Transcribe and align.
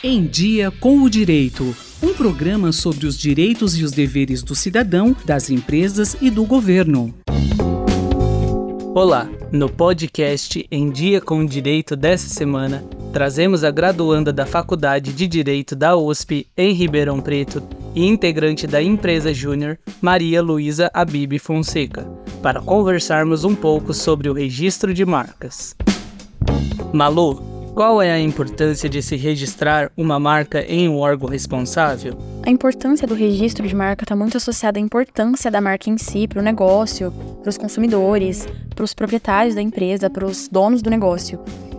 Em 0.00 0.24
Dia 0.24 0.70
com 0.70 1.02
o 1.02 1.10
Direito. 1.10 1.74
Um 2.00 2.14
programa 2.14 2.70
sobre 2.70 3.04
os 3.04 3.18
direitos 3.18 3.76
e 3.76 3.82
os 3.82 3.90
deveres 3.90 4.44
do 4.44 4.54
cidadão, 4.54 5.14
das 5.24 5.50
empresas 5.50 6.16
e 6.20 6.30
do 6.30 6.44
governo. 6.44 7.12
Olá, 8.94 9.28
no 9.50 9.68
podcast 9.68 10.64
Em 10.70 10.88
Dia 10.88 11.20
com 11.20 11.40
o 11.40 11.46
Direito 11.48 11.96
dessa 11.96 12.28
semana, 12.28 12.84
trazemos 13.12 13.64
a 13.64 13.72
graduanda 13.72 14.32
da 14.32 14.46
Faculdade 14.46 15.12
de 15.12 15.26
Direito 15.26 15.74
da 15.74 15.96
USP 15.96 16.46
em 16.56 16.72
Ribeirão 16.72 17.20
Preto 17.20 17.60
e 17.92 18.06
integrante 18.06 18.68
da 18.68 18.80
empresa 18.80 19.34
Júnior, 19.34 19.80
Maria 20.00 20.40
Luísa 20.40 20.88
Abib 20.94 21.40
Fonseca, 21.40 22.08
para 22.40 22.60
conversarmos 22.60 23.42
um 23.42 23.54
pouco 23.56 23.92
sobre 23.92 24.28
o 24.28 24.32
registro 24.32 24.94
de 24.94 25.04
marcas. 25.04 25.74
Malu, 26.92 27.57
qual 27.78 28.02
é 28.02 28.10
a 28.10 28.18
importância 28.18 28.88
de 28.88 29.00
se 29.00 29.14
registrar 29.14 29.92
uma 29.96 30.18
marca 30.18 30.62
em 30.62 30.88
um 30.88 30.98
órgão 30.98 31.28
responsável? 31.28 32.18
A 32.44 32.50
importância 32.50 33.06
do 33.06 33.14
registro 33.14 33.68
de 33.68 33.76
marca 33.76 34.02
está 34.02 34.16
muito 34.16 34.36
associada 34.36 34.80
à 34.80 34.82
importância 34.82 35.48
da 35.48 35.60
marca 35.60 35.88
em 35.88 35.96
si 35.96 36.26
para 36.26 36.40
o 36.40 36.42
negócio, 36.42 37.12
para 37.40 37.48
os 37.48 37.56
consumidores, 37.56 38.48
para 38.74 38.82
os 38.82 38.92
proprietários 38.92 39.54
da 39.54 39.62
empresa, 39.62 40.10
para 40.10 40.26
os 40.26 40.48
donos 40.48 40.82
do 40.82 40.90
negócio. 40.90 41.38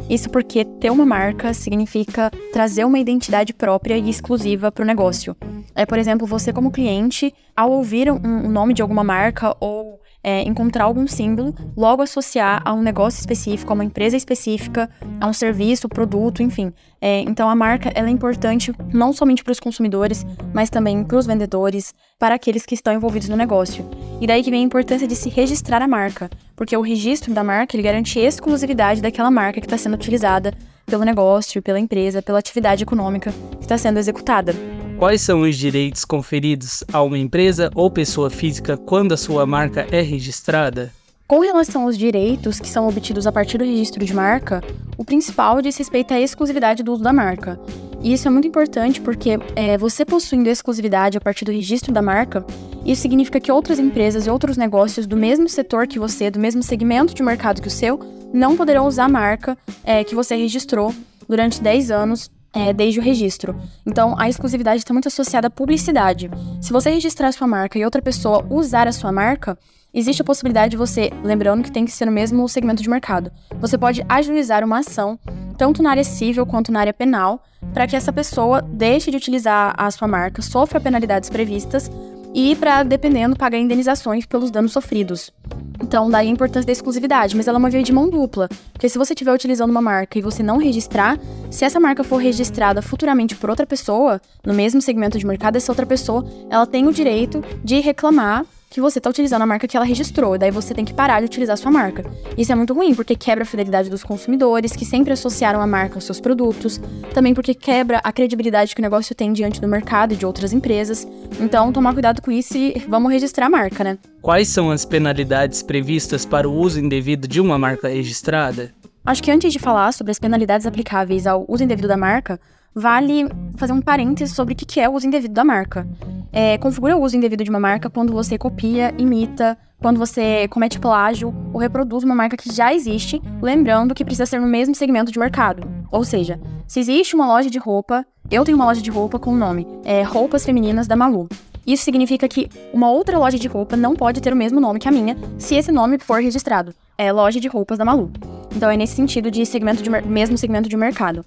Isso 0.09 0.30
porque 0.30 0.63
ter 0.63 0.90
uma 0.90 1.05
marca 1.05 1.54
significa 1.54 2.31
trazer 2.54 2.85
uma 2.85 2.98
identidade 2.98 3.54
própria 3.54 3.98
e 3.98 4.09
exclusiva 4.09 4.71
para 4.71 4.84
o 4.84 4.88
negócio. 4.88 5.35
É, 5.76 5.85
por 5.85 5.98
exemplo, 5.98 6.26
você 6.26 6.54
como 6.54 6.71
cliente, 6.71 7.34
ao 7.54 7.71
ouvir 7.71 8.09
um, 8.09 8.16
um 8.16 8.49
nome 8.49 8.73
de 8.73 8.81
alguma 8.81 9.04
marca 9.04 9.54
ou 9.59 9.98
é, 10.23 10.41
encontrar 10.44 10.84
algum 10.86 11.08
símbolo, 11.08 11.54
logo 11.76 12.02
associar 12.02 12.62
a 12.66 12.73
um 12.73 12.82
negócio 12.82 13.20
específico, 13.20 13.72
a 13.72 13.73
uma 13.73 13.86
empresa 13.86 14.18
específica, 14.18 14.90
a 15.20 15.27
um 15.27 15.34
serviço, 15.34 15.88
produto, 15.88 16.44
enfim. 16.44 16.73
É, 17.02 17.22
então 17.22 17.50
a 17.50 17.55
marca 17.55 17.91
é 17.96 18.08
importante 18.10 18.74
não 18.94 19.13
somente 19.13 19.44
para 19.44 19.52
os 19.52 19.60
consumidores, 19.60 20.26
mas 20.54 20.70
também 20.70 21.04
para 21.04 21.18
os 21.18 21.26
vendedores, 21.26 21.93
para 22.18 22.35
aqueles 22.35 22.66
que 22.66 22.76
estão 22.76 22.93
envolvidos 22.93 23.30
no 23.30 23.38
negócio. 23.38 23.85
E 24.20 24.27
daí 24.27 24.43
que 24.43 24.52
vem 24.52 24.62
a 24.62 24.66
importância 24.66 25.08
de 25.08 25.16
se 25.16 25.30
registrar 25.30 25.82
a 25.82 25.88
marca, 25.88 26.30
porque 26.55 26.76
o 26.76 26.82
registro 26.82 27.34
da 27.34 27.43
marca 27.43 27.76
ele 27.76 27.84
garante 27.84 28.20
exclusividade 28.20 29.02
daquela 29.02 29.32
marca 29.32 29.62
que 29.62 29.65
está 29.65 29.77
sendo 29.77 29.93
utilizada 29.93 30.54
pelo 30.86 31.05
negócio, 31.05 31.62
pela 31.62 31.80
empresa, 31.80 32.21
pela 32.21 32.40
atividade 32.40 32.84
econômica 32.84 33.32
que 33.58 33.62
está 33.62 33.77
sendo 33.77 33.99
executada. 33.99 34.54
Quais 35.00 35.22
são 35.22 35.44
os 35.44 35.55
direitos 35.55 36.04
conferidos 36.04 36.84
a 36.92 37.02
uma 37.02 37.18
empresa 37.18 37.72
ou 37.74 37.90
pessoa 37.90 38.30
física 38.30 38.76
quando 38.76 39.14
a 39.14 39.18
sua 39.18 39.46
marca 39.46 39.88
é 39.94 40.02
registrada? 40.02 40.92
Com 41.26 41.40
relação 41.40 41.84
aos 41.84 41.98
direitos 41.98 42.60
que 42.60 42.68
são 42.68 42.86
obtidos 42.86 43.26
a 43.26 43.32
partir 43.32 43.58
do 43.58 43.64
registro 43.64 44.04
de 44.04 44.14
marca, 44.14 44.62
o 44.98 45.05
principal 45.05 45.62
diz 45.62 45.77
respeito 45.77 46.14
à 46.14 46.20
exclusividade 46.20 46.84
do 46.84 46.92
uso 46.92 47.02
da 47.02 47.14
marca. 47.14 47.58
E 48.02 48.12
isso 48.12 48.27
é 48.27 48.32
muito 48.32 48.50
importante 48.50 49.00
porque 49.00 49.40
é, 49.55 49.77
você 49.77 50.04
possuindo 50.04 50.50
exclusividade 50.50 51.18
a 51.18 51.22
partir 51.22 51.46
do 51.46 51.52
registro 51.54 51.94
da 51.94 52.02
marca, 52.02 52.46
isso 52.86 53.02
significa 53.02 53.40
que 53.40 53.54
outras 53.54 53.80
empresas 53.80 54.27
e 54.27 54.30
outros 54.30 54.58
negócios 54.58 55.08
do 55.08 55.16
mesmo 55.16 55.48
setor 55.48 55.88
que 55.88 55.98
você, 55.98 56.30
do 56.30 56.40
mesmo 56.40 56.62
segmento 56.62 57.14
de 57.14 57.24
mercado 57.24 57.62
que 57.62 57.70
o 57.70 57.72
seu, 57.72 57.98
não 58.34 58.58
poderão 58.58 58.86
usar 58.86 59.05
a 59.05 59.10
marca 59.10 59.58
é, 59.82 60.04
que 60.04 60.14
você 60.14 60.36
registrou 60.36 60.94
durante 61.26 61.62
10 61.62 61.90
anos 61.90 62.30
é, 62.54 62.74
desde 62.74 63.00
o 63.00 63.04
registro. 63.04 63.55
Então, 63.86 64.16
a 64.18 64.30
exclusividade 64.30 64.80
está 64.80 64.94
muito 64.94 65.08
associada 65.08 65.47
à 65.47 65.50
publicidade. 65.52 66.30
Se 66.62 66.72
você 66.72 66.90
registrar 66.90 67.31
sua 67.31 67.47
marca 67.47 67.78
e 67.78 67.86
outra 67.86 68.02
pessoa 68.02 68.46
usar 68.50 68.88
a 68.88 68.92
sua 68.92 69.12
marca, 69.12 69.58
existe 69.94 70.22
a 70.22 70.25
possibilidade 70.25 70.72
de 70.72 70.78
você, 70.78 71.12
lembrando 71.24 71.64
que 71.64 71.72
tem 71.72 71.86
que 71.86 71.92
ser 71.92 72.06
no 72.06 72.12
mesmo 72.12 72.47
segmento 72.47 72.84
de 72.84 72.90
mercado, 72.90 73.31
você 73.59 73.78
pode 73.78 74.03
ajuizar 74.08 74.64
uma 74.64 74.80
ação, 74.80 75.20
tanto 75.58 75.81
na 75.81 75.92
área 75.92 76.03
civil 76.03 76.46
quanto 76.46 76.72
na 76.72 76.80
área 76.80 76.94
penal, 76.94 77.44
para 77.74 77.88
que 77.88 77.96
essa 77.96 78.14
pessoa 78.14 78.62
deixe 78.62 79.12
de 79.12 79.18
utilizar 79.18 79.74
a 79.78 79.90
sua 79.92 80.08
marca, 80.08 80.42
sofra 80.42 80.80
penalidades 80.80 81.30
previstas 81.30 81.90
e, 82.34 82.56
para, 82.56 82.84
dependendo, 82.84 83.36
pagar 83.36 83.58
indenizações 83.58 84.25
pelos 84.25 84.52
danos 84.52 84.72
sofridos. 84.72 85.32
Então, 85.81 86.09
daí 86.09 86.28
a 86.28 86.31
importância 86.31 86.66
da 86.66 86.72
exclusividade, 86.72 87.35
mas 87.35 87.47
ela 87.47 87.57
é 87.57 87.59
uma 87.59 87.69
via 87.69 87.81
de 87.81 87.91
mão 87.91 88.09
dupla. 88.09 88.50
Porque 88.73 88.90
se 88.90 88.97
você 88.97 89.13
estiver 89.13 89.34
utilizando 89.34 89.69
uma 89.69 89.81
marca 89.81 90.19
e 90.19 90.22
você 90.22 90.44
não 90.44 90.57
registrar, 90.57 91.17
se 91.50 91.66
essa 91.66 91.79
marca 91.79 92.03
for 92.03 92.17
registrada 92.17 92.81
futuramente 92.81 93.35
por 93.35 93.50
outra 93.50 93.66
pessoa, 93.66 94.22
no 94.45 94.53
mesmo 94.53 94.81
segmento 94.81 95.17
de 95.17 95.25
mercado, 95.25 95.56
essa 95.56 95.72
outra 95.72 95.85
pessoa, 95.85 96.25
ela 96.50 96.67
tem 96.67 96.88
o 96.88 96.94
direito 96.94 97.44
de 97.63 97.79
reclamar 97.79 98.45
que 98.69 98.80
você 98.80 99.00
está 99.00 99.09
utilizando 99.09 99.41
a 99.41 99.46
marca 99.47 99.68
que 99.68 99.75
ela 99.75 99.85
registrou, 99.85 100.38
daí 100.38 100.52
você 100.52 100.75
tem 100.75 100.85
que 100.85 100.94
parar 100.94 101.19
de 101.22 101.25
utilizar 101.25 101.56
a 101.56 101.57
sua 101.57 101.72
marca. 101.72 102.06
Isso 102.38 102.52
é 102.52 102.56
muito 102.56 102.74
ruim, 102.74 102.94
porque 102.94 103.16
quebra 103.16 103.44
a 103.44 103.46
fidelidade 103.46 103.90
dos 103.90 104.03
consumidores, 104.03 104.74
que 104.74 104.85
sempre 104.85 105.12
associaram 105.12 105.59
a 105.59 105.66
marca 105.66 105.96
aos 105.96 106.03
seus 106.03 106.19
produtos, 106.19 106.79
também 107.12 107.34
porque 107.34 107.56
quebra 107.56 108.00
a 108.03 108.13
credibilidade 108.13 108.75
que 108.75 108.81
o 108.81 108.84
negócio 108.84 109.16
tem 109.16 109.34
diante 109.34 109.59
do 109.59 109.68
mercado 109.68 110.13
e 110.13 110.18
de 110.18 110.25
outras 110.25 110.53
empresas. 110.53 111.08
Então, 111.40 111.74
tomar 111.74 111.94
cuidado 111.94 112.22
com 112.22 112.31
isso 112.31 112.56
e 112.56 112.78
vamos 112.88 113.12
registrar 113.12 113.47
a 113.47 113.50
marca, 113.50 113.84
né? 113.84 113.97
Quais 114.22 114.47
são 114.47 114.69
as 114.69 114.85
penalidades 114.85 115.63
previstas 115.63 116.24
para 116.24 116.47
o 116.47 116.53
uso 116.53 116.79
indevido 116.79 117.28
de 117.28 117.41
uma 117.41 117.58
marca 117.58 117.88
registrada? 117.88 118.72
Acho 119.03 119.24
que 119.24 119.31
antes 119.31 119.52
de 119.52 119.58
falar 119.58 119.91
sobre 119.94 120.12
as 120.12 120.19
penalidades 120.19 120.68
aplicáveis 120.68 121.25
ao 121.25 121.44
uso 121.47 121.63
indevido 121.63 121.88
da 121.88 121.97
marca, 121.97 122.40
vale 122.74 123.28
fazer 123.57 123.74
um 123.74 123.81
parêntese 123.81 124.34
sobre 124.34 124.53
o 124.53 124.57
que 124.57 124.80
é 124.80 124.88
o 124.88 124.94
uso 124.94 125.07
indevido 125.07 125.34
da 125.34 125.44
marca. 125.44 125.88
É, 126.31 126.57
configura 126.57 126.96
o 126.96 127.02
uso 127.02 127.18
indevido 127.18 127.44
de 127.44 127.50
uma 127.50 127.59
marca 127.59 127.90
quando 127.90 128.13
você 128.13 128.38
copia, 128.38 128.94
imita, 128.97 129.57
quando 129.80 129.97
você 129.97 130.47
comete 130.50 130.79
plágio 130.79 131.34
ou 131.53 131.59
reproduz 131.59 132.03
uma 132.03 132.13
marca 132.13 132.38
que 132.38 132.53
já 132.53 132.74
existe, 132.74 133.22
lembrando 133.41 133.96
que 133.96 134.06
precisa 134.06 134.25
ser 134.25 134.40
no 134.40 134.47
mesmo 134.47 134.75
segmento 134.75 135.12
de 135.12 135.19
mercado. 135.19 135.68
Ou 135.91 136.03
seja, 136.03 136.40
se 136.68 136.79
existe 136.79 137.16
uma 137.16 137.25
loja 137.25 137.50
de 137.50 137.58
roupa, 137.58 138.06
eu 138.29 138.44
tenho 138.44 138.58
uma 138.58 138.66
loja 138.66 138.81
de 138.81 138.91
roupa 138.91 139.18
com 139.18 139.31
o 139.31 139.38
nome 139.38 139.66
é, 139.84 140.03
Roupas 140.03 140.46
Femininas 140.46 140.88
da 140.88 140.96
Malu. 140.96 141.28
Isso 141.66 141.84
significa 141.84 142.28
que 142.28 142.50
uma 142.74 142.90
outra 142.90 143.18
loja 143.18 143.38
de 143.38 143.47
roupa 143.47 143.75
não 143.75 143.96
pode 143.96 144.22
ter 144.22 144.34
o 144.34 144.35
mesmo 144.35 144.59
nome 144.59 144.79
que 144.79 144.88
a 144.88 144.91
minha, 144.91 145.18
se 145.38 145.56
esse 145.56 145.72
nome 145.72 146.00
for 146.00 146.22
registrado. 146.22 146.74
É 146.97 147.12
loja 147.12 147.40
de 147.40 147.47
roupas 147.47 147.78
da 147.78 147.85
Malu. 147.85 148.12
Então 148.56 148.69
é 148.69 148.78
nesse 148.78 148.96
sentido 148.96 149.31
de 149.31 149.46
segmento 149.46 149.81
de 149.81 149.90
mesmo 149.90 150.38
segmento 150.38 150.68
de 150.68 150.75
mercado. 150.75 151.24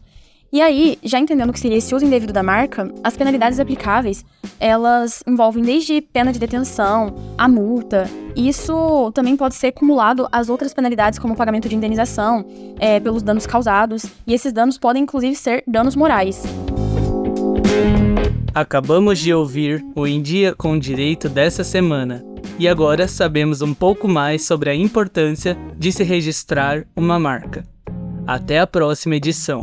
E 0.52 0.60
aí, 0.60 0.98
já 1.02 1.18
entendendo 1.18 1.48
o 1.48 1.52
que 1.54 1.58
seria 1.58 1.78
esse 1.78 1.94
uso 1.94 2.04
indevido 2.04 2.30
da 2.30 2.42
marca, 2.42 2.92
as 3.02 3.16
penalidades 3.16 3.58
aplicáveis, 3.58 4.22
elas 4.60 5.22
envolvem 5.26 5.64
desde 5.64 6.02
pena 6.02 6.30
de 6.30 6.38
detenção, 6.38 7.14
a 7.38 7.48
multa. 7.48 8.04
Isso 8.36 9.10
também 9.14 9.34
pode 9.34 9.54
ser 9.54 9.68
acumulado 9.68 10.28
às 10.30 10.50
outras 10.50 10.74
penalidades, 10.74 11.18
como 11.18 11.34
pagamento 11.34 11.70
de 11.70 11.74
indenização 11.74 12.44
é, 12.78 13.00
pelos 13.00 13.22
danos 13.22 13.46
causados. 13.46 14.04
E 14.26 14.34
esses 14.34 14.52
danos 14.52 14.76
podem, 14.76 15.04
inclusive, 15.04 15.34
ser 15.36 15.64
danos 15.66 15.96
morais. 15.96 16.42
Acabamos 18.54 19.20
de 19.20 19.32
ouvir 19.32 19.82
o 19.96 20.06
Em 20.06 20.20
Dia 20.20 20.54
com 20.54 20.78
Direito 20.78 21.30
dessa 21.30 21.64
semana. 21.64 22.22
E 22.58 22.68
agora 22.68 23.08
sabemos 23.08 23.62
um 23.62 23.72
pouco 23.72 24.06
mais 24.06 24.44
sobre 24.44 24.68
a 24.68 24.74
importância 24.74 25.56
de 25.78 25.90
se 25.90 26.04
registrar 26.04 26.84
uma 26.94 27.18
marca. 27.18 27.64
Até 28.26 28.60
a 28.60 28.66
próxima 28.66 29.16
edição. 29.16 29.62